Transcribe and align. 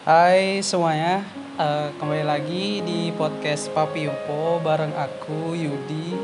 Hai 0.00 0.64
semuanya, 0.64 1.20
uh, 1.60 1.92
kembali 2.00 2.24
lagi 2.24 2.80
di 2.80 3.12
podcast 3.12 3.68
Papi 3.68 4.08
Yopo 4.08 4.56
bareng 4.64 4.96
aku 4.96 5.52
Yudi. 5.52 6.16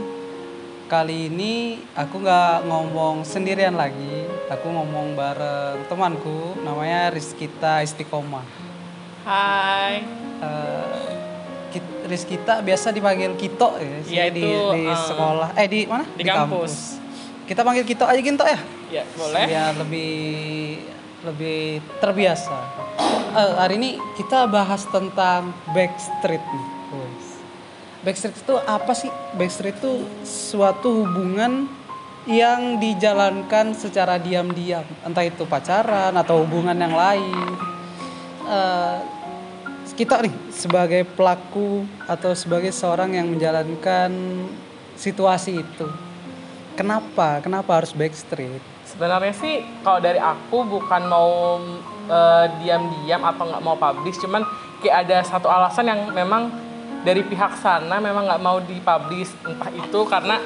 Kali 0.89 1.29
ini 1.29 1.85
aku 1.93 2.25
nggak 2.25 2.65
ngomong 2.65 3.21
sendirian 3.29 3.77
lagi, 3.77 4.25
aku 4.49 4.73
ngomong 4.73 5.13
bareng 5.13 5.85
temanku 5.93 6.57
namanya 6.65 7.13
Rizkita 7.13 7.85
Istiqomah. 7.85 8.49
Hai. 9.29 10.01
Uh, 10.41 11.13
Kit- 11.69 12.01
Rizkita 12.09 12.65
biasa 12.65 12.97
dipanggil 12.97 13.37
Kito 13.37 13.77
ya, 13.77 13.93
Iya, 14.09 14.25
di, 14.33 14.41
itu, 14.41 14.73
di 14.73 14.83
uh, 14.89 14.97
sekolah, 14.97 15.49
eh 15.53 15.69
di 15.69 15.85
mana? 15.85 16.09
di 16.17 16.25
kampus. 16.25 16.97
Kita 17.45 17.61
panggil 17.61 17.85
Kito 17.85 18.09
aja 18.09 18.21
Kinto 18.25 18.49
ya. 18.49 18.57
Ya, 18.89 19.05
boleh. 19.13 19.45
biar 19.45 19.75
lebih 19.77 20.17
lebih 21.27 21.83
terbiasa. 21.99 22.55
Eh, 23.37 23.55
hari 23.59 23.77
ini 23.77 23.91
kita 24.15 24.47
bahas 24.47 24.87
tentang 24.89 25.51
backstreet 25.75 26.41
nih. 26.41 26.67
Backstreet 28.07 28.39
itu 28.39 28.55
apa 28.63 28.93
sih? 28.95 29.11
Backstreet 29.35 29.83
itu 29.83 30.07
suatu 30.23 31.03
hubungan 31.03 31.67
yang 32.27 32.79
dijalankan 32.79 33.75
secara 33.75 34.19
diam-diam, 34.19 34.83
entah 35.03 35.27
itu 35.27 35.43
pacaran 35.47 36.15
atau 36.15 36.47
hubungan 36.47 36.79
yang 36.79 36.95
lain. 36.95 37.47
Eh, 38.47 38.99
kita 39.99 40.23
nih 40.23 40.35
sebagai 40.55 41.03
pelaku 41.03 41.83
atau 42.07 42.31
sebagai 42.37 42.71
seorang 42.71 43.19
yang 43.19 43.27
menjalankan 43.27 44.13
situasi 44.95 45.67
itu. 45.67 46.06
Kenapa? 46.77 47.41
Kenapa 47.41 47.81
harus 47.81 47.97
backstreet? 47.97 48.61
Sebenarnya 48.85 49.33
sih 49.33 49.65
kalau 49.81 49.99
dari 49.99 50.21
aku 50.21 50.63
bukan 50.69 51.03
mau 51.09 51.57
eh, 52.07 52.47
diam-diam 52.63 53.25
atau 53.25 53.49
nggak 53.49 53.63
mau 53.65 53.75
publish, 53.81 54.21
cuman 54.21 54.45
kayak 54.85 55.09
ada 55.09 55.25
satu 55.25 55.49
alasan 55.49 55.89
yang 55.89 56.01
memang 56.13 56.53
dari 57.01 57.25
pihak 57.25 57.57
sana 57.59 57.97
memang 57.97 58.29
nggak 58.29 58.43
mau 58.45 58.61
dipublish 58.61 59.33
entah 59.49 59.73
itu 59.73 60.01
karena 60.05 60.37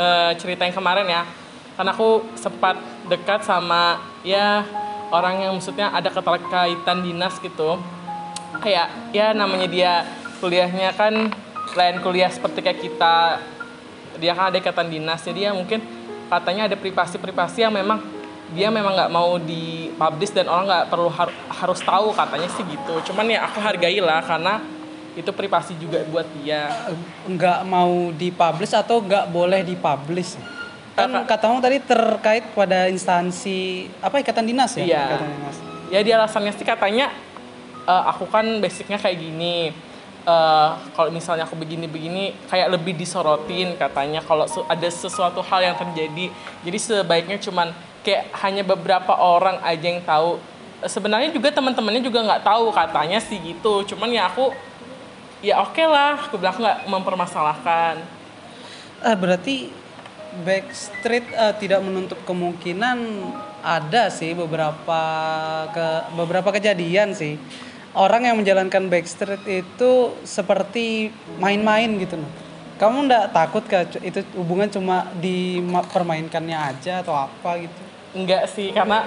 eh, 0.00 0.32
cerita 0.40 0.64
yang 0.64 0.74
kemarin 0.74 1.06
ya, 1.06 1.22
karena 1.76 1.92
aku 1.92 2.24
sempat 2.40 2.80
dekat 3.06 3.44
sama 3.44 4.00
ya 4.24 4.64
orang 5.12 5.44
yang 5.44 5.52
maksudnya 5.54 5.92
ada 5.92 6.08
keterkaitan 6.10 7.04
dinas 7.04 7.38
gitu, 7.38 7.78
kayak 8.64 9.12
ya 9.12 9.30
namanya 9.36 9.68
dia 9.68 9.92
kuliahnya 10.40 10.90
kan 10.96 11.30
lain 11.76 11.96
kuliah 12.00 12.32
seperti 12.32 12.64
kayak 12.64 12.80
kita 12.80 13.38
dia 14.16 14.32
kan 14.32 14.48
ada 14.48 14.56
ikatan 14.56 14.88
dinas 14.88 15.20
jadi 15.20 15.48
ya 15.48 15.52
mungkin 15.52 15.80
katanya 16.26 16.66
ada 16.66 16.74
privasi-privasi 16.74 17.62
yang 17.62 17.70
memang 17.70 18.02
dia 18.48 18.70
memang 18.70 18.94
nggak 18.94 19.10
mau 19.10 19.36
dipublish 19.36 20.30
dan 20.30 20.46
orang 20.46 20.64
nggak 20.64 20.84
perlu 20.86 21.10
har- 21.10 21.34
harus 21.50 21.82
tahu 21.82 22.14
katanya 22.14 22.46
sih 22.48 22.62
gitu. 22.62 22.94
Cuman 23.10 23.26
ya 23.26 23.42
aku 23.42 23.58
hargai 23.58 23.98
lah 23.98 24.22
karena 24.22 24.62
itu 25.12 25.26
privasi 25.30 25.74
juga 25.74 26.06
buat 26.06 26.22
dia. 26.36 26.70
Nggak 27.26 27.60
mau 27.64 28.14
dipublish 28.14 28.70
atau 28.70 29.02
nggak 29.02 29.26
boleh 29.28 29.66
dipublish? 29.66 30.38
Kan 30.94 31.10
Kakak- 31.10 31.42
katamu 31.42 31.58
tadi 31.58 31.82
terkait 31.82 32.44
pada 32.54 32.86
instansi 32.86 33.90
apa 33.98 34.22
ikatan 34.22 34.46
dinas 34.46 34.72
ya? 34.74 34.84
Iya. 34.84 35.04
ikatan 35.10 35.30
dinas. 35.32 35.56
Ya 35.86 36.00
dia 36.02 36.14
alasannya 36.14 36.52
sih 36.52 36.62
katanya 36.62 37.10
"Eh, 37.82 38.02
aku 38.06 38.26
kan 38.26 38.46
basicnya 38.58 38.94
kayak 38.96 39.18
gini 39.18 39.74
Eh, 40.26 40.70
kalau 40.98 41.14
misalnya 41.14 41.46
aku 41.46 41.54
begini-begini 41.54 42.34
kayak 42.50 42.74
lebih 42.74 42.98
disorotin 42.98 43.78
katanya 43.78 44.18
kalau 44.18 44.42
ada 44.66 44.88
sesuatu 44.90 45.38
hal 45.38 45.62
yang 45.62 45.78
terjadi. 45.78 46.34
Jadi 46.66 46.78
sebaiknya 46.82 47.38
cuman 47.38 47.70
kayak 48.02 48.34
hanya 48.42 48.66
beberapa 48.66 49.14
orang 49.14 49.62
aja 49.62 49.86
yang 49.86 50.02
tahu. 50.02 50.42
Eh, 50.82 50.90
sebenarnya 50.90 51.30
juga 51.30 51.54
teman-temannya 51.54 52.02
juga 52.02 52.26
nggak 52.26 52.42
tahu 52.42 52.74
katanya 52.74 53.22
sih 53.22 53.38
gitu. 53.38 53.86
Cuman 53.94 54.10
ya 54.10 54.26
aku 54.26 54.50
ya 55.46 55.62
oke 55.62 55.84
lah. 55.86 56.18
Aku 56.26 56.42
bilang 56.42 56.58
nggak 56.58 56.90
mempermasalahkan. 56.90 58.02
Ah, 59.06 59.14
berarti 59.14 59.70
backstreet 60.42 61.22
eh, 61.38 61.54
tidak 61.62 61.86
menutup 61.86 62.18
kemungkinan 62.26 62.98
ada 63.62 64.10
sih 64.10 64.34
beberapa 64.34 65.02
ke 65.70 65.86
beberapa 66.18 66.50
kejadian 66.50 67.14
sih 67.14 67.38
orang 67.96 68.28
yang 68.28 68.36
menjalankan 68.36 68.92
backstreet 68.92 69.42
itu 69.48 70.12
seperti 70.22 71.10
main-main 71.40 71.88
gitu 71.96 72.20
loh 72.20 72.30
kamu 72.76 73.08
ndak 73.08 73.32
takut 73.32 73.64
ke 73.64 74.04
itu 74.04 74.20
hubungan 74.36 74.68
cuma 74.68 75.08
dipermainkannya 75.16 76.76
aja 76.76 77.00
atau 77.00 77.16
apa 77.16 77.64
gitu 77.64 77.86
Enggak 78.16 78.48
sih, 78.48 78.72
karena 78.72 79.04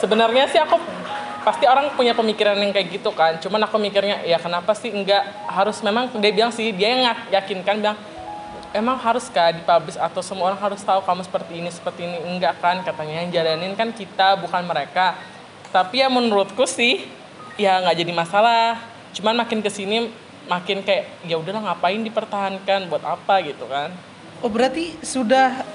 sebenarnya 0.00 0.48
sih 0.48 0.56
aku 0.56 0.80
pasti 1.44 1.68
orang 1.68 1.92
punya 1.92 2.16
pemikiran 2.16 2.56
yang 2.56 2.72
kayak 2.72 2.88
gitu 2.88 3.12
kan. 3.12 3.36
Cuman 3.36 3.68
aku 3.68 3.76
mikirnya 3.76 4.24
ya 4.24 4.40
kenapa 4.40 4.72
sih 4.72 4.88
enggak 4.88 5.28
harus 5.44 5.84
memang 5.84 6.08
dia 6.16 6.32
bilang 6.32 6.48
sih 6.48 6.72
dia 6.72 6.88
yang 6.88 7.04
yakinkan 7.28 7.84
bilang 7.84 7.98
emang 8.72 8.96
harus 8.96 9.28
kah 9.28 9.52
dipublish 9.52 10.00
atau 10.00 10.24
semua 10.24 10.52
orang 10.52 10.60
harus 10.60 10.80
tahu 10.80 11.04
kamu 11.04 11.20
seperti 11.24 11.52
ini 11.60 11.68
seperti 11.68 12.00
ini 12.08 12.18
enggak 12.24 12.56
kan 12.64 12.80
katanya 12.80 13.24
yang 13.24 13.28
jalanin 13.28 13.76
kan 13.76 13.92
kita 13.92 14.40
bukan 14.40 14.64
mereka. 14.64 15.12
Tapi 15.68 16.00
ya 16.00 16.08
menurutku 16.08 16.64
sih 16.64 17.04
ya 17.58 17.82
nggak 17.82 17.96
jadi 17.98 18.12
masalah. 18.14 18.78
Cuman 19.12 19.34
makin 19.36 19.60
ke 19.60 19.68
sini 19.68 20.08
makin 20.46 20.80
kayak 20.80 21.26
ya 21.26 21.36
udahlah 21.36 21.60
ngapain 21.66 22.00
dipertahankan 22.00 22.88
buat 22.88 23.02
apa 23.02 23.44
gitu 23.44 23.66
kan. 23.66 23.92
Oh 24.40 24.48
berarti 24.48 24.94
sudah 25.02 25.66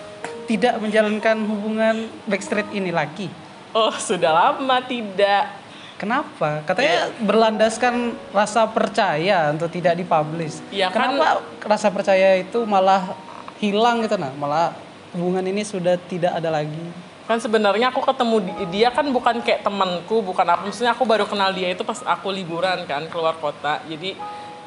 tidak 0.44 0.80
menjalankan 0.80 1.44
hubungan 1.44 1.96
backstreet 2.26 2.72
ini 2.72 2.90
lagi? 2.90 3.28
Oh 3.72 3.92
sudah 3.92 4.32
lama 4.32 4.80
tidak. 4.82 5.62
Kenapa? 5.94 6.64
Katanya 6.64 7.12
berlandaskan 7.18 8.12
rasa 8.32 8.68
percaya 8.68 9.52
untuk 9.52 9.70
tidak 9.70 9.96
dipublish. 9.96 10.60
Kan- 10.90 11.16
Kenapa 11.16 11.30
rasa 11.64 11.88
percaya 11.88 12.36
itu 12.36 12.66
malah 12.66 13.14
hilang 13.58 14.04
gitu 14.04 14.18
nah? 14.18 14.34
Malah 14.34 14.76
hubungan 15.14 15.46
ini 15.46 15.64
sudah 15.64 15.96
tidak 16.02 16.34
ada 16.34 16.50
lagi. 16.50 16.84
Kan 17.24 17.38
sebenarnya 17.38 17.88
aku 17.88 18.04
ketemu 18.04 18.36
di- 18.42 18.68
dia 18.70 18.90
kan 18.90 19.08
bukan 19.08 19.40
kayak 19.40 19.62
temanku 19.62 20.20
bukan 20.20 20.44
apa 20.46 20.62
maksudnya 20.62 20.92
aku 20.92 21.04
baru 21.04 21.24
kenal 21.24 21.50
dia 21.50 21.70
itu 21.70 21.82
pas 21.82 22.00
aku 22.02 22.28
liburan 22.30 22.84
kan 22.84 23.08
keluar 23.08 23.36
kota 23.36 23.80
jadi 23.84 24.12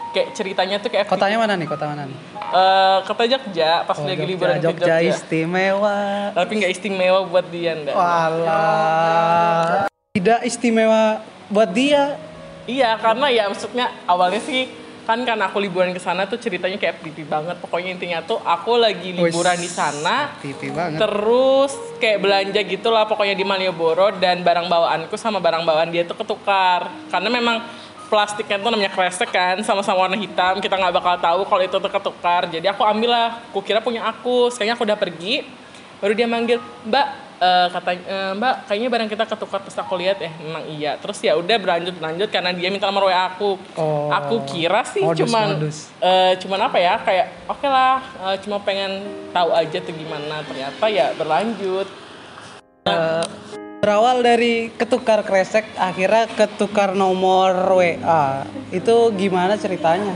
kayak 0.08 0.28
ceritanya 0.32 0.76
tuh 0.78 0.88
kayak 0.88 1.04
Kotanya 1.04 1.36
mana 1.36 1.52
nih? 1.54 1.68
Kota 1.68 1.84
mana 1.84 2.04
nih? 2.04 2.16
eh 2.46 2.98
kota 3.04 3.22
Jogja 3.26 3.84
pas 3.84 3.92
Oh, 3.94 4.02
lagi 4.02 4.16
Jogja, 4.16 4.24
liburan 4.26 4.56
Jogja 4.56 4.72
Jogja 4.86 4.96
istimewa. 5.04 5.98
tapi 6.32 6.52
nggak 6.56 6.72
istimewa 6.72 7.20
buat 7.22 7.46
dia 7.46 7.72
ndak 7.74 7.92
Walah. 7.92 9.84
Tidak 10.10 10.40
istimewa 10.42 11.20
buat 11.46 11.70
dia. 11.70 12.16
iya 12.64 12.96
karena 12.96 13.28
ya 13.28 13.46
maksudnya 13.46 13.86
awalnya 14.04 14.40
sih 14.40 14.66
kan 15.06 15.22
karena 15.22 15.46
aku 15.46 15.62
liburan 15.62 15.94
ke 15.94 16.02
sana 16.02 16.26
tuh 16.26 16.34
ceritanya 16.34 16.74
kayak 16.82 16.98
pipi 16.98 17.22
banget 17.22 17.62
pokoknya 17.62 17.94
intinya 17.94 18.18
tuh 18.26 18.42
aku 18.42 18.74
lagi 18.74 19.14
liburan 19.14 19.54
di 19.54 19.70
sana 19.70 20.34
Pipi 20.42 20.74
banget. 20.74 20.98
Terus 20.98 21.72
kayak 22.02 22.18
belanja 22.18 22.60
gitu 22.66 22.88
lah 22.90 23.06
pokoknya 23.06 23.38
di 23.38 23.46
Malioboro 23.46 24.10
dan 24.18 24.42
barang 24.42 24.66
bawaanku 24.66 25.14
sama 25.14 25.38
barang 25.38 25.62
bawaan 25.62 25.94
dia 25.94 26.02
tuh 26.02 26.18
ketukar. 26.18 26.90
Karena 27.06 27.30
memang 27.30 27.62
plastiknya 28.10 28.58
tuh 28.58 28.70
namanya 28.74 28.90
kresek 28.90 29.30
kan 29.30 29.62
sama-sama 29.62 30.06
warna 30.06 30.18
hitam 30.18 30.58
kita 30.62 30.74
nggak 30.78 30.94
bakal 30.94 31.14
tahu 31.22 31.40
kalau 31.46 31.62
itu 31.62 31.76
tuh 31.78 31.92
ketukar. 31.92 32.50
Jadi 32.50 32.66
aku 32.66 32.82
ambil 32.82 33.10
lah, 33.14 33.28
aku 33.54 33.62
kira 33.62 33.78
punya 33.78 34.02
aku. 34.10 34.50
Sekalinya 34.50 34.74
aku 34.74 34.84
udah 34.86 34.98
pergi, 34.98 35.46
baru 36.02 36.12
dia 36.18 36.26
manggil 36.26 36.58
Mbak 36.82 37.25
eh, 37.38 37.68
katanya 37.68 38.02
"Eh, 38.04 38.32
Mbak 38.34 38.54
kayaknya 38.64 38.88
barang 38.88 39.10
kita 39.10 39.24
ketukar 39.26 39.60
terus 39.60 39.76
aku 39.76 39.94
lihat 39.96 40.18
eh 40.20 40.32
memang 40.40 40.64
iya. 40.68 40.96
Terus 40.96 41.18
ya 41.20 41.32
udah 41.34 41.56
berlanjut 41.56 41.96
lanjut 41.96 42.28
karena 42.28 42.50
dia 42.50 42.68
minta 42.68 42.88
nomor 42.88 43.08
WA 43.08 43.28
aku. 43.28 43.60
Oh. 43.76 44.08
Aku 44.08 44.44
kira 44.44 44.82
sih 44.82 45.00
Modus, 45.00 45.20
cuman 45.20 45.46
modus. 45.56 45.76
eh, 45.98 46.32
cuman 46.38 46.60
apa 46.64 46.76
ya 46.76 46.94
kayak 46.98 47.26
oke 47.46 47.66
lah 47.66 48.00
eh, 48.00 48.36
cuma 48.40 48.56
pengen 48.60 49.04
tahu 49.30 49.52
aja 49.52 49.78
tuh 49.78 49.92
gimana 49.92 50.40
ternyata 50.42 50.84
ya 50.86 51.12
berlanjut 51.12 51.88
Berawal 53.76 54.24
dari 54.24 54.72
ketukar 54.72 55.22
kresek, 55.22 55.66
akhirnya 55.76 56.26
ketukar 56.26 56.94
nomor 56.94 57.52
WA. 57.70 58.42
Itu 58.70 59.10
gimana 59.12 59.54
ceritanya? 59.54 60.10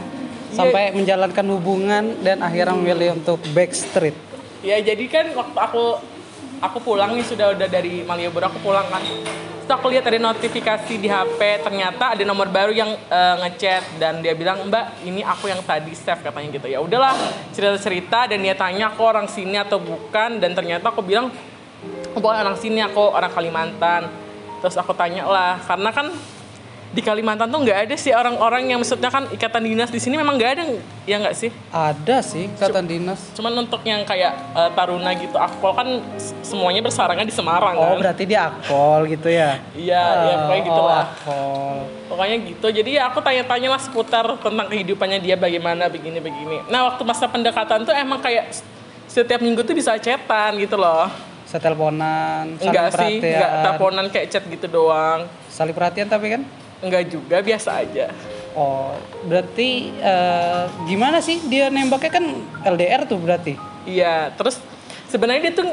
Sampai 0.50 0.90
menjalankan 0.90 1.46
hubungan 1.50 2.19
dan 2.22 2.43
akhirnya 2.43 2.75
memilih 2.75 3.14
untuk 3.14 3.38
backstreet. 3.50 4.17
ya 4.61 4.76
jadi 4.76 5.05
kan 5.06 5.26
waktu 5.32 5.56
aku 5.56 5.84
aku 6.60 6.78
pulang 6.84 7.16
nih 7.16 7.24
sudah 7.24 7.56
udah 7.56 7.68
dari 7.68 8.04
Malioboro 8.04 8.52
aku 8.52 8.60
pulang 8.60 8.86
kan. 8.92 9.00
Terus 9.00 9.78
aku 9.78 9.86
lihat 9.94 10.04
ada 10.06 10.18
notifikasi 10.18 10.94
di 10.98 11.06
HP 11.06 11.62
ternyata 11.62 12.18
ada 12.18 12.22
nomor 12.26 12.50
baru 12.52 12.74
yang 12.74 12.90
eh, 12.94 13.34
ngechat. 13.46 13.96
Dan 13.96 14.20
dia 14.20 14.36
bilang 14.36 14.68
mbak 14.68 15.02
ini 15.08 15.24
aku 15.24 15.48
yang 15.48 15.64
tadi 15.64 15.96
save 15.96 16.20
katanya 16.20 16.48
gitu. 16.60 16.68
Ya 16.68 16.78
udahlah 16.78 17.16
cerita 17.54 17.78
cerita 17.80 18.20
dan 18.28 18.38
dia 18.44 18.54
tanya 18.54 18.92
aku 18.92 19.02
orang 19.02 19.26
sini 19.26 19.56
atau 19.56 19.80
bukan? 19.80 20.38
Dan 20.38 20.52
ternyata 20.52 20.92
aku 20.92 21.00
bilang 21.00 21.32
aku 22.12 22.26
orang 22.26 22.58
sini? 22.60 22.84
Aku 22.84 23.14
orang 23.14 23.32
Kalimantan. 23.32 24.10
Terus 24.60 24.76
aku 24.76 24.92
tanya 24.92 25.24
lah 25.24 25.56
karena 25.64 25.88
kan 25.88 26.12
di 26.90 27.06
Kalimantan 27.06 27.46
tuh 27.46 27.62
nggak 27.62 27.87
ada 27.87 27.94
sih 27.94 28.10
orang-orang 28.10 28.66
yang 28.66 28.82
maksudnya 28.82 29.14
kan 29.14 29.31
ikatan 29.31 29.62
dinas 29.62 29.94
di 29.94 30.02
sini 30.02 30.19
memang 30.19 30.34
nggak 30.34 30.50
ada 30.58 30.62
ya 31.06 31.22
nggak 31.22 31.37
sih 31.38 31.50
Ada 31.70 32.19
sih 32.19 32.50
ikatan 32.50 32.82
dinas. 32.82 33.31
cuman 33.31 33.62
untuk 33.62 33.78
yang 33.87 34.02
kayak 34.02 34.34
eh, 34.58 34.70
taruna 34.75 35.14
gitu 35.14 35.38
akpol 35.38 35.70
kan 35.70 35.87
semuanya 36.42 36.82
bersarangnya 36.82 37.22
di 37.22 37.31
Semarang 37.31 37.78
Oh, 37.78 37.94
kan 37.94 38.02
berarti 38.02 38.26
dia 38.26 38.50
akpol 38.50 39.06
gitu 39.06 39.31
ya? 39.31 39.62
iya 39.78 40.02
ya 40.02 40.34
pokoknya 40.42 40.62
gitu 40.66 40.81
oh, 40.82 40.87
lah 40.90 41.04
akpol. 41.06 41.76
pokoknya 42.10 42.37
gitu 42.42 42.66
jadi 42.82 42.90
ya 42.90 43.02
aku 43.06 43.19
tanya-tanya 43.22 43.69
lah 43.70 43.81
seputar 43.81 44.26
tentang 44.43 44.66
kehidupannya 44.66 45.19
dia 45.22 45.38
bagaimana 45.38 45.86
begini 45.86 46.19
begini 46.19 46.66
nah 46.66 46.90
waktu 46.90 47.06
masa 47.06 47.31
pendekatan 47.31 47.86
tuh 47.86 47.94
emang 47.94 48.19
kayak 48.19 48.50
setiap 49.06 49.38
minggu 49.38 49.62
tuh 49.62 49.78
bisa 49.78 49.94
chatan 49.94 50.58
gitu 50.58 50.75
loh 50.75 51.06
Setelponan, 51.46 52.62
saling 52.62 52.70
enggak 52.70 52.86
sih 52.94 53.19
enggak 53.19 53.50
teleponan 53.62 54.06
kayak 54.06 54.26
chat 54.31 54.44
gitu 54.46 54.66
doang 54.66 55.26
Saling 55.50 55.75
perhatian 55.75 56.06
tapi 56.06 56.31
kan? 56.31 56.43
Enggak 56.81 57.12
juga 57.12 57.41
biasa 57.44 57.85
aja 57.85 58.09
Oh, 58.50 58.91
berarti 59.31 59.94
eh, 59.94 60.65
gimana 60.91 61.23
sih 61.23 61.38
dia 61.47 61.71
nembaknya 61.71 62.11
kan 62.11 62.25
LDR 62.67 63.06
tuh 63.06 63.23
berarti? 63.23 63.55
Iya, 63.87 64.35
terus 64.35 64.59
sebenarnya 65.06 65.50
dia 65.50 65.55
tuh 65.55 65.69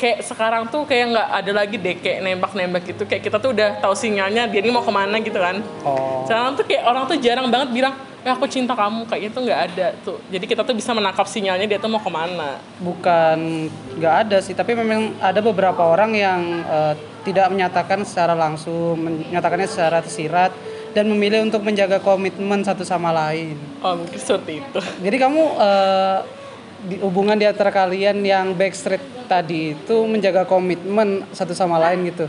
kayak 0.00 0.24
sekarang 0.24 0.72
tuh 0.72 0.88
kayak 0.88 1.12
nggak 1.12 1.28
ada 1.30 1.52
lagi 1.52 1.76
deh 1.76 1.94
kayak 2.00 2.24
nembak-nembak 2.24 2.82
gitu. 2.88 3.04
Kayak 3.04 3.28
kita 3.28 3.36
tuh 3.36 3.52
udah 3.52 3.76
tahu 3.76 3.92
sinyalnya 3.92 4.48
dia 4.48 4.64
ini 4.64 4.72
mau 4.72 4.80
ke 4.80 4.88
mana 4.88 5.20
gitu 5.20 5.36
kan. 5.36 5.60
Oh, 5.84 6.24
Sekarang 6.24 6.56
tuh 6.56 6.64
kayak 6.64 6.82
orang 6.88 7.04
tuh 7.04 7.16
jarang 7.20 7.46
banget 7.52 7.68
bilang, 7.76 7.94
eh 8.24 8.32
aku 8.32 8.48
cinta 8.48 8.72
kamu. 8.72 9.04
Kayaknya 9.04 9.30
tuh 9.30 9.42
nggak 9.44 9.60
ada 9.68 9.86
tuh. 10.00 10.16
Jadi 10.32 10.44
kita 10.48 10.64
tuh 10.64 10.72
bisa 10.72 10.96
menangkap 10.96 11.28
sinyalnya 11.28 11.68
dia 11.68 11.76
tuh 11.76 11.92
mau 11.92 12.00
ke 12.00 12.08
mana. 12.08 12.56
bukan 12.80 13.68
nggak 14.00 14.14
ada 14.26 14.40
sih, 14.40 14.56
tapi 14.56 14.72
memang 14.72 15.12
ada 15.20 15.44
beberapa 15.44 15.84
orang 15.92 16.16
yang 16.16 16.40
eh, 16.64 16.94
tidak 17.24 17.48
menyatakan 17.50 18.04
secara 18.04 18.36
langsung, 18.36 19.00
menyatakannya 19.00 19.68
secara 19.68 20.04
tersirat 20.04 20.52
dan 20.94 21.10
memilih 21.10 21.42
untuk 21.42 21.64
menjaga 21.66 21.98
komitmen 21.98 22.62
satu 22.62 22.86
sama 22.86 23.10
lain. 23.10 23.58
Oh 23.82 23.98
mungkin 23.98 24.14
seperti 24.20 24.62
itu. 24.62 24.78
Jadi 24.78 25.16
kamu 25.18 25.42
eh, 25.58 26.18
di 26.84 26.96
hubungan 27.00 27.34
di 27.34 27.48
antara 27.48 27.72
kalian 27.72 28.20
yang 28.22 28.52
backstreet 28.54 29.02
tadi 29.26 29.72
itu 29.74 29.96
menjaga 30.04 30.44
komitmen 30.44 31.24
satu 31.32 31.56
sama 31.56 31.80
lain 31.80 32.12
gitu. 32.12 32.28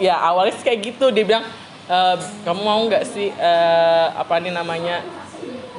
ya 0.00 0.16
awalnya 0.16 0.56
sih 0.56 0.64
kayak 0.64 0.80
gitu 0.88 1.12
dia 1.12 1.24
bilang, 1.28 1.44
"Eh, 1.84 2.16
kamu 2.48 2.60
mau 2.64 2.80
nggak 2.88 3.04
sih 3.04 3.28
eh, 3.28 4.06
apa 4.16 4.40
nih 4.40 4.54
namanya 4.54 5.04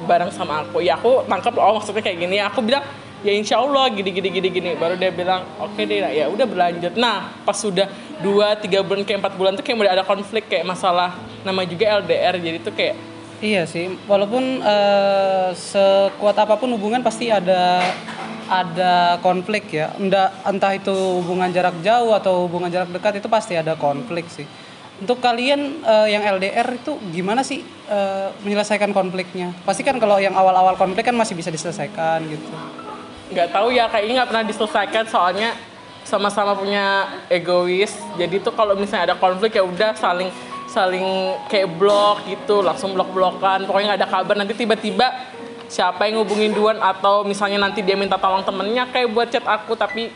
bareng 0.06 0.30
sama 0.30 0.62
aku? 0.62 0.78
Ya 0.78 0.94
aku 0.94 1.26
tangkap 1.26 1.58
oh 1.58 1.82
maksudnya 1.82 2.04
kayak 2.04 2.18
gini. 2.22 2.38
Aku 2.38 2.62
bilang 2.62 2.86
ya 3.26 3.32
insya 3.34 3.58
Allah 3.58 3.90
gini 3.90 4.10
gini 4.10 4.28
gini 4.30 4.48
gini. 4.48 4.70
Baru 4.78 4.94
dia 4.94 5.10
bilang 5.10 5.46
oke 5.58 5.78
deh 5.78 5.98
ya 6.02 6.26
udah 6.30 6.46
berlanjut. 6.46 6.94
Nah 6.94 7.32
pas 7.42 7.56
sudah 7.56 7.90
dua 8.22 8.58
tiga 8.58 8.82
bulan 8.82 9.06
kayak 9.06 9.22
empat 9.22 9.34
bulan 9.38 9.52
tuh 9.54 9.64
kayak 9.64 9.78
mulai 9.78 9.92
ada 9.94 10.04
konflik 10.04 10.50
kayak 10.50 10.66
masalah 10.66 11.14
nama 11.46 11.62
juga 11.62 12.02
LDR 12.02 12.38
jadi 12.42 12.58
tuh 12.62 12.74
kayak 12.74 12.96
Iya 13.38 13.70
sih, 13.70 13.86
walaupun 14.10 14.58
eh, 14.66 15.54
sekuat 15.54 16.34
apa 16.42 16.58
pun 16.58 16.74
hubungan 16.74 17.06
pasti 17.06 17.30
ada 17.30 17.86
ada 18.50 19.22
konflik 19.22 19.70
ya. 19.70 19.94
Entah, 19.94 20.34
entah 20.42 20.74
itu 20.74 20.90
hubungan 21.22 21.46
jarak 21.54 21.78
jauh 21.78 22.10
atau 22.18 22.50
hubungan 22.50 22.66
jarak 22.66 22.90
dekat 22.90 23.22
itu 23.22 23.30
pasti 23.30 23.54
ada 23.54 23.78
konflik 23.78 24.26
sih. 24.26 24.42
Untuk 24.98 25.22
kalian 25.22 25.86
eh, 25.86 26.18
yang 26.18 26.26
LDR 26.26 26.82
itu 26.82 26.98
gimana 27.14 27.46
sih 27.46 27.62
eh, 27.86 28.28
menyelesaikan 28.42 28.90
konfliknya? 28.90 29.54
Pasti 29.62 29.86
kan 29.86 30.02
kalau 30.02 30.18
yang 30.18 30.34
awal-awal 30.34 30.74
konflik 30.74 31.06
kan 31.06 31.14
masih 31.14 31.38
bisa 31.38 31.54
diselesaikan 31.54 32.26
gitu. 32.26 32.50
Nggak 33.28 33.48
tahu 33.52 33.68
ya 33.72 33.88
kayaknya 33.92 34.24
nggak 34.24 34.30
pernah 34.32 34.46
diselesaikan 34.46 35.04
soalnya 35.08 35.50
sama-sama 36.08 36.56
punya 36.56 37.04
egois. 37.28 37.92
Jadi 38.16 38.40
tuh 38.40 38.56
kalau 38.56 38.72
misalnya 38.72 39.12
ada 39.12 39.16
konflik 39.20 39.60
ya 39.60 39.64
udah 39.64 39.92
saling 39.92 40.32
saling 40.68 41.36
kayak 41.52 41.68
blok 41.76 42.24
gitu 42.24 42.64
langsung 42.64 42.96
blok-blokan. 42.96 43.68
Pokoknya 43.68 43.94
nggak 43.94 44.00
ada 44.04 44.08
kabar 44.08 44.34
nanti 44.40 44.56
tiba-tiba 44.56 45.12
siapa 45.68 46.08
yang 46.08 46.24
ngubungin 46.24 46.56
duluan 46.56 46.80
atau 46.80 47.28
misalnya 47.28 47.60
nanti 47.60 47.84
dia 47.84 47.92
minta 47.92 48.16
tolong 48.16 48.40
temennya 48.40 48.88
kayak 48.88 49.08
buat 49.12 49.28
chat 49.28 49.44
aku 49.44 49.76
tapi 49.76 50.08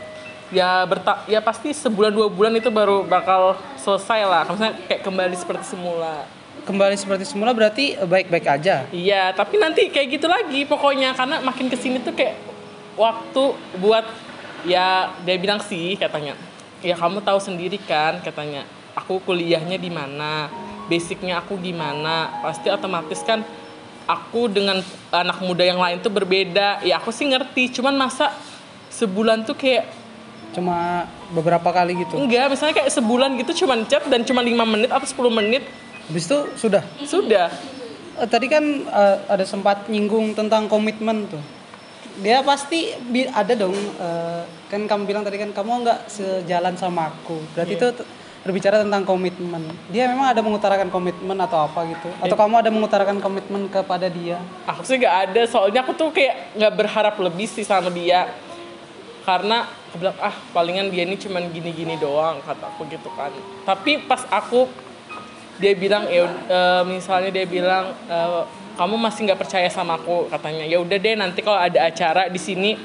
ya 0.48 0.84
berta 0.88 1.24
ya 1.28 1.44
pasti 1.44 1.76
sebulan 1.76 2.12
dua 2.12 2.28
bulan 2.32 2.56
itu 2.56 2.72
baru 2.72 3.04
bakal 3.04 3.60
selesai 3.76 4.24
lah. 4.24 4.42
Maksudnya 4.48 4.72
kayak 4.88 5.02
kembali 5.04 5.36
seperti 5.36 5.76
semula. 5.76 6.24
Kembali 6.62 6.94
seperti 6.94 7.24
semula 7.26 7.50
berarti 7.52 7.98
baik-baik 8.00 8.46
aja. 8.46 8.86
Iya, 8.94 9.34
tapi 9.34 9.58
nanti 9.58 9.90
kayak 9.90 10.08
gitu 10.14 10.30
lagi 10.30 10.62
pokoknya. 10.62 11.10
Karena 11.10 11.42
makin 11.42 11.66
ke 11.66 11.74
sini 11.74 11.98
tuh 11.98 12.14
kayak 12.14 12.51
waktu 12.98 13.42
buat 13.80 14.04
ya 14.68 15.12
dia 15.22 15.36
bilang 15.38 15.60
sih 15.62 15.96
katanya. 15.96 16.38
Ya 16.82 16.98
kamu 16.98 17.22
tahu 17.22 17.38
sendiri 17.38 17.78
kan 17.78 18.18
katanya. 18.20 18.66
Aku 18.92 19.22
kuliahnya 19.24 19.80
di 19.80 19.88
mana, 19.88 20.52
basicnya 20.90 21.40
aku 21.40 21.56
gimana, 21.56 22.28
pasti 22.44 22.68
otomatis 22.68 23.24
kan 23.24 23.40
aku 24.04 24.52
dengan 24.52 24.84
anak 25.08 25.40
muda 25.40 25.64
yang 25.64 25.80
lain 25.80 26.02
tuh 26.04 26.12
berbeda. 26.12 26.84
Ya 26.84 27.00
aku 27.00 27.08
sih 27.08 27.24
ngerti, 27.24 27.72
cuman 27.80 27.96
masa 27.96 28.34
sebulan 28.92 29.48
tuh 29.48 29.56
kayak 29.56 29.88
Cuma 30.52 31.08
beberapa 31.32 31.72
kali 31.72 31.96
gitu. 32.04 32.20
enggak, 32.20 32.52
misalnya 32.52 32.76
kayak 32.76 32.92
sebulan 32.92 33.40
gitu 33.40 33.64
cuman 33.64 33.88
chat 33.88 34.04
dan 34.04 34.20
cuma 34.20 34.44
lima 34.44 34.68
menit 34.68 34.92
atau 34.92 35.08
10 35.08 35.32
menit 35.32 35.64
Habis 36.12 36.28
itu 36.28 36.38
sudah. 36.60 36.84
sudah. 37.08 37.48
Eh, 38.20 38.28
tadi 38.28 38.52
kan 38.52 38.60
eh, 38.84 39.16
ada 39.32 39.48
sempat 39.48 39.88
nyinggung 39.88 40.36
tentang 40.36 40.68
komitmen 40.68 41.24
tuh. 41.24 41.40
Dia 42.20 42.44
pasti 42.44 42.92
ada 43.32 43.54
dong. 43.56 43.72
eh, 43.76 44.42
kan 44.68 44.84
kamu 44.84 45.02
bilang 45.08 45.24
tadi 45.24 45.40
kan 45.40 45.52
kamu 45.52 45.84
nggak 45.84 45.98
sejalan 46.08 46.76
sama 46.76 47.08
aku. 47.12 47.40
Berarti 47.56 47.76
itu 47.76 47.88
t- 47.92 48.08
berbicara 48.42 48.82
tentang 48.82 49.06
komitmen. 49.06 49.62
Dia 49.88 50.10
memang 50.10 50.34
ada 50.34 50.42
mengutarakan 50.42 50.90
komitmen 50.90 51.38
atau 51.38 51.62
apa 51.62 51.86
gitu? 51.86 52.10
Atau 52.18 52.34
kamu 52.34 52.54
ada 52.58 52.70
mengutarakan 52.74 53.22
komitmen 53.22 53.70
kepada 53.70 54.10
dia? 54.10 54.42
Aku 54.66 54.82
sih 54.82 54.98
gak 54.98 55.30
ada, 55.30 55.46
soalnya 55.46 55.86
aku 55.86 55.94
tuh 55.94 56.10
kayak 56.10 56.58
nggak 56.58 56.72
berharap 56.74 57.14
lebih 57.22 57.46
sih 57.46 57.62
sama 57.62 57.86
dia. 57.94 58.26
Karena 59.22 59.70
aku 59.86 60.02
bilang, 60.02 60.18
ah 60.18 60.34
palingan 60.50 60.90
dia 60.90 61.06
ini 61.06 61.14
cuman 61.14 61.46
gini-gini 61.54 61.94
doang, 62.02 62.42
kata 62.42 62.66
aku 62.74 62.82
gitu 62.90 63.06
kan. 63.14 63.30
Tapi 63.62 64.02
pas 64.10 64.26
aku, 64.26 64.66
dia 65.62 65.78
bilang, 65.78 66.10
ya 66.10 66.26
eh, 66.26 66.82
misalnya 66.82 67.30
dia 67.30 67.46
bilang, 67.46 67.94
eh, 68.10 68.42
kamu 68.76 68.94
masih 68.96 69.28
nggak 69.28 69.40
percaya 69.40 69.68
sama 69.68 69.96
aku, 70.00 70.28
katanya. 70.28 70.64
Ya 70.66 70.78
udah 70.80 70.98
deh, 70.98 71.14
nanti 71.14 71.40
kalau 71.44 71.60
ada 71.60 71.78
acara 71.84 72.28
di 72.28 72.40
sini, 72.40 72.76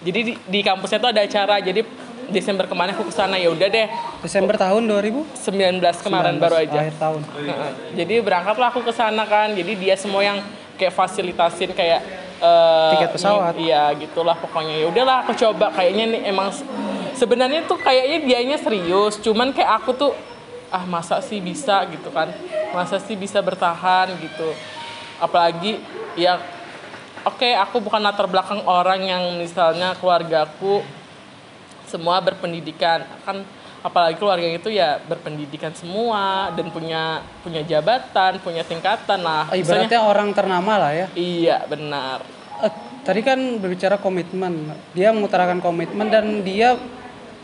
jadi 0.00 0.20
di, 0.20 0.32
di 0.36 0.60
kampusnya 0.60 0.98
tuh 1.00 1.10
ada 1.12 1.22
acara, 1.24 1.60
jadi 1.60 1.84
Desember 2.30 2.70
kemarin 2.70 2.94
aku 2.94 3.10
ke 3.10 3.14
sana, 3.14 3.34
ya 3.36 3.50
udah 3.50 3.66
deh, 3.66 3.90
Desember 4.22 4.54
tahun 4.54 4.86
2019 4.86 5.82
19 5.82 6.06
kemarin 6.06 6.38
baru 6.38 6.62
aja. 6.62 6.78
Akhir 6.86 6.96
tahun. 6.96 7.20
Heeh. 7.26 7.72
Jadi 7.98 8.14
berangkatlah 8.22 8.68
aku 8.70 8.80
ke 8.86 8.92
sana 8.94 9.26
kan. 9.26 9.50
Jadi 9.50 9.72
dia 9.74 9.98
semua 9.98 10.22
yang 10.22 10.38
kayak 10.78 10.94
fasilitasin 10.94 11.74
kayak 11.74 12.00
eh, 12.38 12.90
Tiket 12.96 13.10
pesawat. 13.12 13.58
Iya, 13.58 13.90
gitulah 13.98 14.38
pokoknya. 14.38 14.78
Ya 14.78 14.86
udahlah 14.86 15.26
aku 15.26 15.34
coba 15.34 15.74
kayaknya 15.74 16.04
nih 16.16 16.20
emang 16.30 16.54
sebenarnya 17.18 17.66
tuh 17.66 17.76
kayaknya 17.82 18.18
dianya 18.24 18.56
serius, 18.56 19.18
cuman 19.20 19.50
kayak 19.50 19.82
aku 19.82 19.90
tuh 19.92 20.12
ah 20.70 20.86
masa 20.86 21.18
sih 21.18 21.42
bisa 21.42 21.82
gitu 21.90 22.14
kan. 22.14 22.30
Masa 22.70 23.02
sih 23.02 23.18
bisa 23.18 23.42
bertahan 23.42 24.14
gitu. 24.22 24.54
Apalagi 25.20 25.78
ya 26.16 26.40
oke 27.22 27.46
aku 27.46 27.76
bukan 27.78 28.00
latar 28.00 28.24
belakang 28.24 28.64
orang 28.64 29.00
yang 29.00 29.22
misalnya 29.36 29.92
keluargaku 29.94 30.80
semua 31.84 32.18
berpendidikan 32.18 33.02
kan 33.22 33.42
apalagi 33.80 34.16
keluarga 34.16 34.46
itu 34.46 34.68
ya 34.68 35.00
berpendidikan 35.00 35.72
semua 35.72 36.48
dan 36.52 36.68
punya 36.68 37.02
punya 37.40 37.60
jabatan 37.60 38.36
punya 38.38 38.60
tingkatan 38.62 39.20
lah 39.20 39.48
Oh, 39.48 39.56
Misalnya- 39.56 39.88
ibaratnya 39.88 40.00
orang 40.02 40.28
ternama 40.30 40.72
lah 40.78 40.92
ya. 40.94 41.06
iya 41.12 41.64
benar 41.64 42.20
Eh, 42.60 42.68
tadi 43.00 43.24
kan 43.24 43.40
berbicara 43.56 43.96
komitmen. 43.96 44.68
Dia 44.92 45.16
mengutarakan 45.16 45.64
komitmen 45.64 46.08
dan 46.08 46.44
dia 46.44 46.76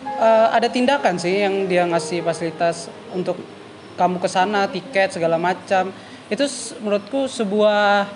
eh, 0.05 0.49
ada 0.53 0.69
tindakan 0.69 1.17
sih 1.17 1.41
yang 1.41 1.65
dia 1.65 1.85
ngasih 1.85 2.21
fasilitas 2.21 2.93
untuk 3.11 3.41
kamu 3.97 4.21
ke 4.21 4.29
sana, 4.29 4.69
tiket 4.69 5.17
segala 5.17 5.41
macam. 5.41 5.89
Itu 6.27 6.45
menurutku 6.81 7.27
sebuah 7.27 8.07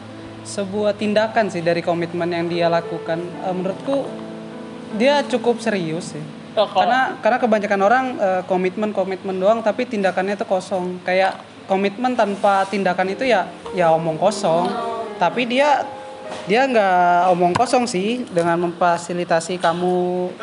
sebuah 0.41 0.97
tindakan 0.97 1.47
sih 1.47 1.61
dari 1.61 1.79
komitmen 1.79 2.27
yang 2.27 2.47
dia 2.47 2.67
lakukan. 2.67 3.21
Eh, 3.21 3.55
menurutku 3.55 4.09
dia 4.97 5.23
cukup 5.23 5.61
serius 5.61 6.17
sih. 6.17 6.25
Oh, 6.53 6.67
kalau- 6.67 6.83
Karena 6.83 7.01
karena 7.21 7.39
kebanyakan 7.39 7.81
orang 7.81 8.05
eh, 8.19 8.43
komitmen 8.45 8.91
komitmen 8.91 9.39
doang 9.39 9.63
tapi 9.63 9.87
tindakannya 9.87 10.35
itu 10.35 10.43
kosong. 10.45 10.99
Kayak 11.03 11.39
komitmen 11.71 12.19
tanpa 12.19 12.67
tindakan 12.67 13.15
itu 13.15 13.23
ya 13.23 13.47
ya 13.73 13.95
omong 13.95 14.19
kosong. 14.19 14.67
Tapi 15.17 15.47
dia 15.47 15.87
dia 16.47 16.67
nggak 16.67 17.31
omong 17.31 17.55
kosong 17.55 17.87
sih 17.87 18.27
dengan 18.27 18.59
memfasilitasi 18.61 19.59
kamu 19.59 19.95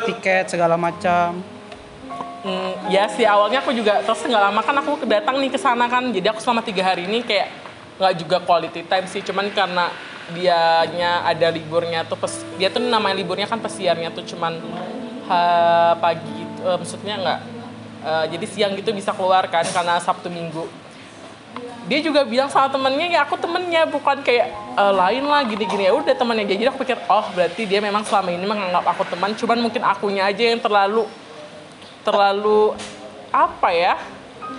tiket 0.06 0.48
segala 0.48 0.76
macam. 0.76 1.36
Hmm, 2.48 2.88
ya 2.88 3.04
sih 3.12 3.28
awalnya 3.28 3.60
aku 3.60 3.76
juga 3.76 4.00
terus 4.00 4.24
nggak 4.24 4.40
lama 4.48 4.60
kan 4.64 4.72
aku 4.80 5.04
datang 5.04 5.36
nih 5.36 5.52
ke 5.52 5.60
sana 5.60 5.84
kan. 5.84 6.08
Jadi 6.08 6.24
aku 6.32 6.40
selama 6.40 6.64
tiga 6.64 6.80
hari 6.80 7.04
ini 7.04 7.20
kayak 7.20 7.52
nggak 8.00 8.14
juga 8.16 8.36
quality 8.40 8.88
time 8.88 9.04
sih. 9.04 9.20
Cuman 9.20 9.52
karena 9.52 9.92
dianya 10.32 11.28
ada 11.28 11.52
liburnya 11.52 12.08
tuh 12.08 12.16
pes, 12.16 12.44
dia 12.56 12.72
tuh 12.72 12.80
namanya 12.80 13.16
liburnya 13.16 13.48
kan 13.48 13.60
pesiarnya 13.60 14.12
tuh 14.12 14.24
cuman 14.28 14.60
ha, 15.28 15.96
pagi 15.96 16.44
eh, 16.44 16.76
maksudnya 16.76 17.16
nggak 17.16 17.40
eh, 18.04 18.24
jadi 18.36 18.46
siang 18.48 18.72
gitu 18.76 18.92
bisa 18.96 19.12
keluar 19.12 19.44
kan 19.52 19.64
karena 19.68 20.00
Sabtu 20.00 20.32
Minggu. 20.32 20.64
Dia 21.88 22.04
juga 22.04 22.20
bilang 22.28 22.52
sama 22.52 22.68
temennya 22.68 23.08
ya 23.08 23.24
aku 23.24 23.40
temennya 23.40 23.88
bukan 23.88 24.24
kayak 24.24 24.52
eh, 24.56 24.94
lain 24.96 25.24
lah 25.28 25.44
gini-gini. 25.44 25.84
Ya 25.88 25.92
udah 25.92 26.16
temannya 26.16 26.48
aja 26.48 26.56
jadi 26.56 26.68
aku 26.72 26.80
pikir 26.80 26.96
oh 27.12 27.28
berarti 27.36 27.68
dia 27.68 27.84
memang 27.84 28.08
selama 28.08 28.32
ini 28.32 28.44
menganggap 28.48 28.84
aku 28.88 29.04
teman. 29.04 29.36
Cuman 29.36 29.60
mungkin 29.60 29.84
akunya 29.84 30.24
aja 30.28 30.48
yang 30.48 30.60
terlalu 30.60 31.04
terlalu 32.08 32.72
apa 33.28 33.68
ya? 33.68 34.00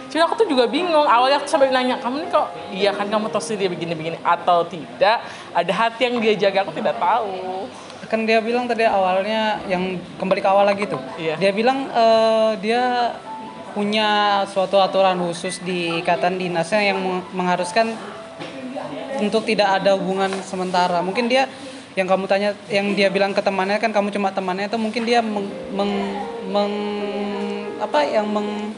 Cuma 0.10 0.26
aku 0.30 0.46
tuh 0.46 0.48
juga 0.50 0.70
bingung. 0.70 1.06
Awalnya 1.06 1.42
aku 1.42 1.50
sampai 1.50 1.74
nanya 1.74 1.98
kamu 1.98 2.26
nih 2.26 2.30
kok 2.30 2.48
iya 2.70 2.92
kan 2.94 3.10
kamu 3.10 3.30
tahu 3.34 3.42
dia 3.58 3.70
begini-begini? 3.70 4.18
Atau 4.22 4.66
tidak 4.70 5.26
ada 5.54 5.74
hati 5.74 6.06
yang 6.06 6.22
dia 6.22 6.34
jaga 6.38 6.66
aku 6.66 6.74
tidak 6.78 6.98
tahu. 7.02 7.66
Kan 8.10 8.26
dia 8.26 8.42
bilang 8.42 8.66
tadi 8.66 8.86
awalnya 8.86 9.62
yang 9.70 9.98
kembali 10.18 10.42
ke 10.42 10.50
awal 10.50 10.66
lagi 10.66 10.86
tuh. 10.90 11.02
Iya. 11.18 11.38
dia 11.38 11.52
bilang 11.54 11.90
eh, 11.90 12.52
dia 12.62 13.14
punya 13.74 14.42
suatu 14.50 14.82
aturan 14.82 15.22
khusus 15.22 15.62
di 15.62 16.02
ikatan 16.02 16.42
dinasnya 16.42 16.90
yang 16.90 16.98
meng- 16.98 17.26
mengharuskan 17.38 17.94
untuk 19.22 19.46
tidak 19.46 19.78
ada 19.78 19.94
hubungan 19.94 20.34
sementara. 20.42 21.06
Mungkin 21.06 21.30
dia 21.30 21.46
yang 21.94 22.10
kamu 22.10 22.26
tanya 22.26 22.50
yang 22.72 22.98
dia 22.98 23.14
bilang 23.14 23.36
ke 23.36 23.42
temannya 23.46 23.78
kan 23.78 23.94
kamu 23.94 24.10
cuma 24.10 24.34
temannya 24.34 24.72
itu 24.72 24.78
mungkin 24.80 25.04
dia 25.06 25.20
meng, 25.22 25.50
meng- 25.74 26.18
meng- 26.50 27.29
apa 27.80 28.04
yang 28.04 28.28
meng 28.28 28.76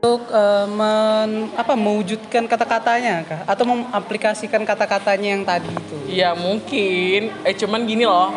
untuk 0.00 0.32
eh, 0.32 0.66
men- 0.66 1.52
apa 1.60 1.76
mewujudkan 1.76 2.48
kata-katanya 2.48 3.20
kah? 3.28 3.40
Atau 3.44 3.68
mengaplikasikan 3.68 4.64
kata-katanya 4.64 5.28
yang 5.36 5.44
tadi 5.44 5.68
itu? 5.68 5.96
Iya 6.08 6.32
mungkin, 6.32 7.28
eh 7.44 7.52
cuman 7.52 7.84
gini 7.84 8.08
loh, 8.08 8.32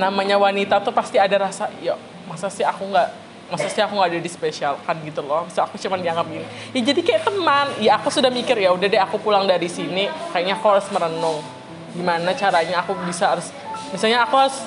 namanya 0.00 0.40
wanita 0.40 0.80
tuh 0.80 0.96
pasti 0.96 1.20
ada 1.20 1.36
rasa, 1.36 1.68
ya 1.84 2.00
masa 2.24 2.48
sih 2.48 2.64
aku 2.64 2.88
nggak, 2.88 3.08
masa 3.52 3.68
sih 3.68 3.84
aku 3.84 3.92
nggak 3.92 4.08
ada 4.08 4.20
di 4.24 4.30
spesial 4.32 4.80
kan 4.88 4.96
gitu 5.04 5.20
loh, 5.20 5.44
masa 5.44 5.68
aku 5.68 5.76
cuman 5.76 6.00
dianggap 6.00 6.26
gini. 6.32 6.48
Ya 6.72 6.80
jadi 6.80 7.00
kayak 7.04 7.22
teman, 7.28 7.66
ya 7.76 8.00
aku 8.00 8.08
sudah 8.08 8.32
mikir 8.32 8.56
ya 8.56 8.72
udah 8.72 8.88
deh 8.88 8.96
aku 8.96 9.20
pulang 9.20 9.44
dari 9.44 9.68
sini, 9.68 10.08
kayaknya 10.32 10.56
aku 10.56 10.80
harus 10.80 10.88
merenung, 10.88 11.44
gimana 11.92 12.32
caranya 12.32 12.80
aku 12.80 12.96
bisa 13.04 13.36
harus, 13.36 13.52
misalnya 13.92 14.24
aku 14.24 14.32
harus 14.40 14.64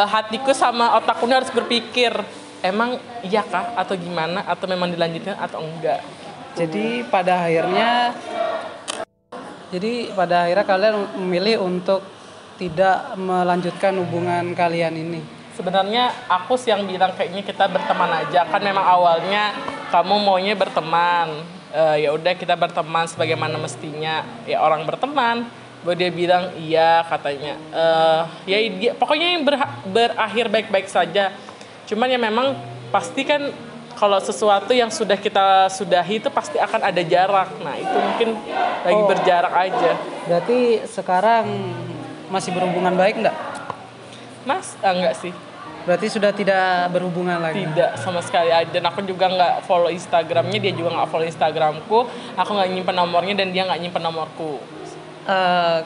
eh, 0.00 0.08
hatiku 0.08 0.56
sama 0.56 0.96
otakku 0.96 1.28
harus 1.28 1.52
berpikir, 1.52 2.16
emang 2.62 2.98
iya 3.22 3.42
kah? 3.44 3.74
Atau 3.78 3.94
gimana? 3.98 4.42
Atau 4.46 4.66
memang 4.66 4.90
dilanjutkan 4.90 5.38
atau 5.38 5.62
enggak? 5.62 6.02
Jadi 6.58 7.06
pada 7.06 7.46
akhirnya 7.46 8.16
jadi 9.68 10.16
pada 10.16 10.48
akhirnya 10.48 10.66
kalian 10.66 10.94
memilih 11.20 11.60
untuk 11.62 12.00
tidak 12.58 13.14
melanjutkan 13.14 13.94
hubungan 14.00 14.56
kalian 14.56 14.96
ini. 14.96 15.20
Sebenarnya 15.54 16.10
aku 16.26 16.58
sih 16.58 16.74
yang 16.74 16.86
bilang 16.86 17.14
kayaknya 17.14 17.46
kita 17.46 17.70
berteman 17.70 18.10
aja. 18.26 18.46
Kan 18.48 18.62
memang 18.62 18.82
awalnya 18.82 19.54
kamu 19.94 20.14
maunya 20.22 20.54
berteman. 20.58 21.44
Eh, 21.68 22.08
ya 22.08 22.10
udah 22.16 22.34
kita 22.34 22.56
berteman 22.56 23.06
sebagaimana 23.06 23.60
mestinya. 23.60 24.26
Ya 24.48 24.58
orang 24.64 24.82
berteman. 24.88 25.46
Bahwa 25.84 25.94
dia 25.94 26.10
bilang 26.10 26.50
iya 26.58 27.06
katanya. 27.06 27.54
Eh, 27.70 28.22
ya 28.50 28.58
dia 28.72 28.92
pokoknya 28.98 29.38
yang 29.38 29.44
berha- 29.46 29.78
berakhir 29.86 30.46
baik-baik 30.50 30.88
saja 30.90 31.30
cuman 31.88 32.06
ya 32.06 32.20
memang 32.20 32.52
pasti 32.88 33.24
kan 33.24 33.48
kalau 33.94 34.20
sesuatu 34.20 34.70
yang 34.70 34.88
sudah 34.88 35.16
kita 35.16 35.66
sudahi 35.68 36.20
itu 36.20 36.28
pasti 36.28 36.54
akan 36.56 36.84
ada 36.84 37.02
jarak 37.02 37.50
nah 37.58 37.74
itu 37.74 37.96
mungkin 37.98 38.28
lagi 38.78 38.94
Oh. 38.94 39.08
berjarak 39.08 39.50
aja 39.50 39.92
Berarti 40.24 40.58
sekarang 40.86 41.44
masih 42.28 42.52
berhubungan 42.52 42.92
baik 42.92 43.18
enggak? 43.18 43.36
mas 44.44 44.76
ah, 44.78 44.92
enggak 44.92 45.16
sih 45.18 45.32
Berarti 45.80 46.06
sudah 46.06 46.30
tidak 46.30 46.92
berhubungan 46.92 47.40
lagi. 47.40 47.64
tidak 47.64 47.96
sama 47.96 48.20
sekali 48.20 48.52
dan 48.68 48.84
aku 48.84 49.00
juga 49.02 49.24
nggak 49.26 49.64
follow 49.64 49.88
Instagramnya 49.88 50.58
dia 50.58 50.70
juga 50.70 50.92
nggak 50.92 51.08
follow 51.08 51.24
Instagramku 51.24 51.98
aku 52.36 52.50
nggak 52.52 52.68
nyimpen 52.70 52.92
nomornya 52.94 53.34
dan 53.34 53.48
dia 53.48 53.64
nggak 53.64 53.80
nyimpen 53.80 54.02
nomorku 54.02 54.60
Eh, 55.24 55.78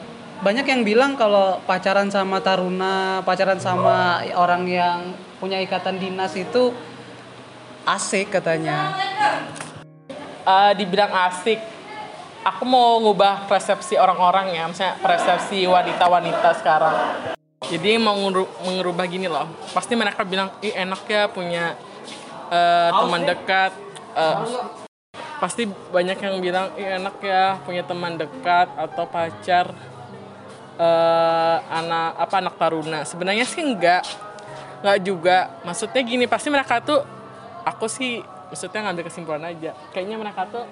banyak 0.43 0.67
yang 0.67 0.81
bilang 0.83 1.15
kalau 1.15 1.63
pacaran 1.63 2.11
sama 2.11 2.43
taruna, 2.43 3.23
pacaran 3.23 3.57
sama 3.63 4.19
orang 4.35 4.67
yang 4.67 5.15
punya 5.39 5.63
ikatan 5.63 5.95
dinas 5.95 6.35
itu 6.35 6.75
asik 7.87 8.35
katanya. 8.35 8.91
Eh, 10.43 10.71
dibilang 10.75 11.11
asik. 11.31 11.63
Aku 12.43 12.67
mau 12.67 12.99
ngubah 12.99 13.47
persepsi 13.47 13.95
orang-orang 13.95 14.51
ya 14.51 14.67
misalnya 14.67 14.99
persepsi 14.99 15.63
wanita-wanita 15.63 16.49
sekarang. 16.59 16.95
Jadi 17.63 17.95
mau 17.95 18.19
ngeru- 18.19 18.51
mengerubah 18.67 19.07
gini 19.07 19.31
loh. 19.31 19.47
Pasti 19.71 19.95
mereka 19.95 20.27
bilang 20.27 20.51
ih 20.59 20.75
enak 20.75 21.07
ya 21.07 21.31
punya 21.31 21.79
eh, 22.51 22.89
teman 22.91 23.23
dekat. 23.23 23.71
Eh, 24.19 24.35
pasti 25.39 25.71
banyak 25.71 26.19
yang 26.19 26.35
bilang 26.43 26.75
ih 26.75 26.99
enak 26.99 27.15
ya 27.23 27.63
punya 27.63 27.87
teman 27.87 28.19
dekat 28.19 28.67
atau 28.75 29.07
pacar 29.07 29.71
eh, 30.77 31.57
anak 31.69 32.09
apa 32.17 32.35
anak 32.41 32.55
taruna. 32.57 32.99
Sebenarnya 33.05 33.45
sih 33.45 33.61
enggak 33.61 34.03
enggak 34.81 34.97
juga. 35.05 35.37
Maksudnya 35.63 36.01
gini 36.03 36.25
pasti 36.27 36.47
mereka 36.49 36.83
tuh 36.83 37.01
aku 37.63 37.87
sih 37.87 38.19
maksudnya 38.51 38.89
ngambil 38.89 39.03
kesimpulan 39.07 39.43
aja. 39.47 39.71
Kayaknya 39.95 40.17
mereka 40.19 40.45
tuh 40.49 40.65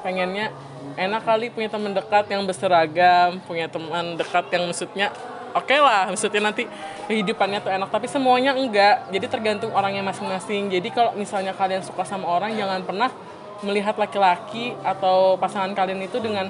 pengennya 0.00 0.48
enak 0.96 1.22
kali 1.28 1.52
punya 1.52 1.68
teman 1.68 1.92
dekat 1.92 2.24
yang 2.32 2.48
berseragam 2.48 3.36
punya 3.44 3.68
teman 3.68 4.16
dekat 4.16 4.48
yang 4.48 4.64
maksudnya 4.64 5.12
oke 5.52 5.76
lah 5.76 6.08
maksudnya 6.08 6.40
nanti 6.40 6.64
kehidupannya 7.06 7.58
tuh 7.60 7.70
enak. 7.74 7.88
Tapi 7.92 8.06
semuanya 8.08 8.56
enggak. 8.56 9.10
Jadi 9.12 9.26
tergantung 9.28 9.70
orangnya 9.74 10.00
masing-masing. 10.06 10.72
Jadi 10.72 10.88
kalau 10.94 11.12
misalnya 11.14 11.52
kalian 11.52 11.84
suka 11.84 12.06
sama 12.06 12.26
orang 12.26 12.56
jangan 12.56 12.80
pernah 12.86 13.10
melihat 13.60 13.92
laki-laki 14.00 14.72
atau 14.80 15.36
pasangan 15.36 15.76
kalian 15.76 16.00
itu 16.00 16.16
dengan 16.16 16.48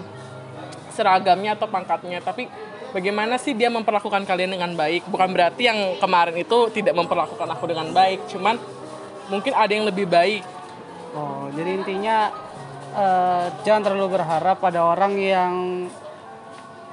seragamnya 0.94 1.58
atau 1.58 1.66
pangkatnya. 1.66 2.22
Tapi 2.22 2.46
bagaimana 2.90 3.38
sih 3.38 3.54
dia 3.54 3.70
memperlakukan 3.70 4.26
kalian 4.26 4.54
dengan 4.54 4.74
baik 4.74 5.06
bukan 5.10 5.30
berarti 5.30 5.62
yang 5.66 5.78
kemarin 5.98 6.36
itu 6.38 6.70
tidak 6.74 6.94
memperlakukan 6.94 7.48
aku 7.50 7.64
dengan 7.70 7.90
baik 7.94 8.26
cuman 8.30 8.58
mungkin 9.30 9.52
ada 9.54 9.70
yang 9.70 9.86
lebih 9.86 10.10
baik 10.10 10.42
Oh, 11.10 11.50
jadi 11.50 11.82
intinya 11.82 12.30
eh, 12.94 13.46
jangan 13.66 13.82
terlalu 13.82 14.20
berharap 14.20 14.62
pada 14.62 14.86
orang 14.86 15.18
yang 15.18 15.54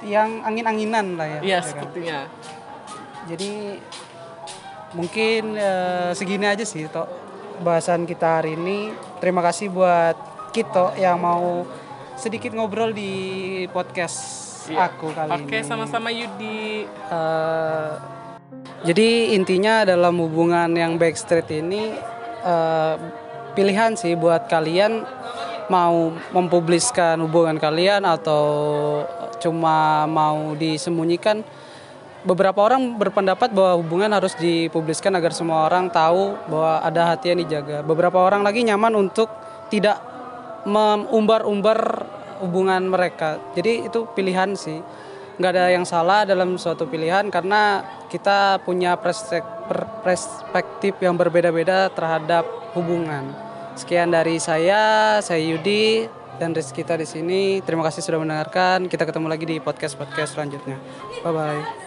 yang 0.02 0.42
angin-anginan 0.42 1.18
lah 1.18 1.26
ya. 1.26 1.40
iya 1.42 1.58
ya 1.58 1.58
kan? 1.62 1.66
sepertinya 1.70 2.18
Jadi 3.28 3.78
mungkin 4.96 5.42
eh, 5.54 6.10
segini 6.16 6.46
aja 6.48 6.64
sih 6.66 6.88
toh 6.90 7.06
bahasan 7.62 8.06
kita 8.08 8.42
hari 8.42 8.58
ini. 8.58 8.90
Terima 9.22 9.42
kasih 9.42 9.70
buat 9.70 10.16
Kito 10.50 10.96
yang 10.98 11.20
mau 11.22 11.62
sedikit 12.18 12.50
ngobrol 12.56 12.90
di 12.90 13.66
podcast 13.70 14.47
Iya. 14.66 14.90
aku 14.90 15.06
kali 15.14 15.30
oke 15.30 15.56
ini. 15.58 15.66
sama-sama 15.66 16.10
Yudi 16.10 16.84
Eh, 16.88 17.92
jadi 18.84 19.34
intinya 19.34 19.82
dalam 19.86 20.18
hubungan 20.20 20.70
yang 20.74 20.98
backstreet 20.98 21.48
ini 21.50 21.94
eh, 22.44 22.94
pilihan 23.54 23.94
sih 23.98 24.14
buat 24.14 24.46
kalian 24.46 25.02
mau 25.68 26.12
mempubliskan 26.32 27.20
hubungan 27.20 27.60
kalian 27.60 28.04
atau 28.08 28.44
cuma 29.38 30.08
mau 30.08 30.56
disembunyikan. 30.56 31.44
Beberapa 32.26 32.58
orang 32.66 32.98
berpendapat 32.98 33.54
bahwa 33.54 33.78
hubungan 33.78 34.10
harus 34.10 34.34
dipubliskan 34.36 35.14
agar 35.14 35.30
semua 35.30 35.70
orang 35.70 35.86
tahu 35.88 36.34
bahwa 36.50 36.82
ada 36.82 37.14
hati 37.14 37.30
yang 37.30 37.40
dijaga. 37.46 37.86
Beberapa 37.86 38.18
orang 38.18 38.42
lagi 38.42 38.66
nyaman 38.66 38.96
untuk 38.98 39.30
tidak 39.70 40.02
mengumbar-umbar 40.66 41.78
hubungan 42.42 42.82
mereka. 42.88 43.38
Jadi 43.54 43.90
itu 43.90 44.06
pilihan 44.14 44.54
sih 44.54 44.78
nggak 45.38 45.52
ada 45.54 45.70
yang 45.70 45.86
salah 45.86 46.26
dalam 46.26 46.58
suatu 46.58 46.90
pilihan 46.90 47.30
karena 47.30 47.86
kita 48.10 48.58
punya 48.66 48.98
perspektif 48.98 50.98
yang 50.98 51.14
berbeda-beda 51.14 51.86
terhadap 51.94 52.42
hubungan. 52.74 53.30
Sekian 53.78 54.10
dari 54.10 54.42
saya, 54.42 55.22
saya 55.22 55.38
Yudi 55.38 56.10
dan 56.42 56.50
Rizky 56.50 56.82
kita 56.82 56.98
di 56.98 57.06
sini. 57.06 57.62
Terima 57.62 57.86
kasih 57.86 58.02
sudah 58.02 58.18
mendengarkan. 58.18 58.90
Kita 58.90 59.06
ketemu 59.06 59.30
lagi 59.30 59.46
di 59.46 59.56
podcast-podcast 59.62 60.34
selanjutnya. 60.34 60.74
Bye 61.22 61.30
bye. 61.30 61.86